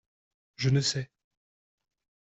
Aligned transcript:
Je 0.55 0.69
ne 0.71 0.81
sais. 0.81 1.11